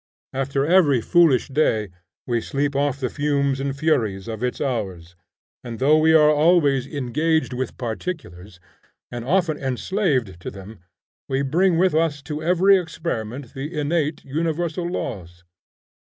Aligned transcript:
After 0.33 0.65
every 0.65 0.99
foolish 0.99 1.49
day 1.49 1.89
we 2.25 2.41
sleep 2.41 2.75
off 2.75 2.99
the 2.99 3.07
fumes 3.07 3.59
and 3.59 3.77
furies 3.77 4.27
of 4.27 4.41
its 4.43 4.59
hours; 4.59 5.15
and 5.63 5.77
though 5.77 5.99
we 5.99 6.11
are 6.15 6.31
always 6.31 6.87
engaged 6.87 7.53
with 7.53 7.77
particulars, 7.77 8.59
and 9.11 9.23
often 9.23 9.59
enslaved 9.61 10.39
to 10.39 10.49
them, 10.49 10.79
we 11.29 11.43
bring 11.43 11.77
with 11.77 11.93
us 11.93 12.23
to 12.23 12.41
every 12.41 12.79
experiment 12.79 13.53
the 13.53 13.79
innate 13.79 14.23
universal 14.25 14.89
laws. 14.89 15.43